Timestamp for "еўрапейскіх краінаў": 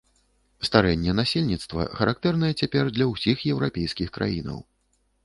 3.53-4.59